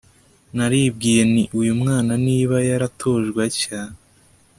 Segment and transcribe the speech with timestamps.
[0.55, 3.81] Naribwiye nti uyu mwana niba yaratojwe atya